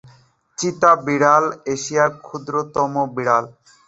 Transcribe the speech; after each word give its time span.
চিতা 0.57 0.91
বিড়াল 1.05 1.43
এশিয়ার 1.73 2.11
ক্ষুদ্রতম 2.25 2.93
বিড়াল। 3.15 3.45